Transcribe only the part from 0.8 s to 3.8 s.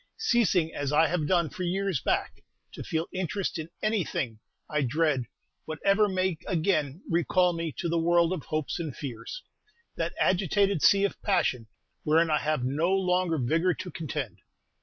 I have done for years back to feel interest in